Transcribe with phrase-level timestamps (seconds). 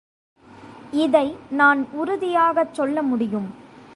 [0.91, 1.37] இதை
[1.51, 3.49] நான் உறுதியாகச் சொல்லமுடியும்.